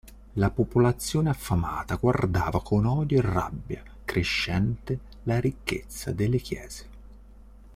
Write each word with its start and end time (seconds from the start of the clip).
La 0.33 0.49
popolazione 0.49 1.29
affamata 1.29 1.93
guardava 1.97 2.63
con 2.63 2.87
odio 2.87 3.19
e 3.19 3.21
rabbia 3.21 3.83
crescente 4.03 4.99
la 5.25 5.39
ricchezza 5.39 6.11
delle 6.11 6.39
chiese. 6.39 6.89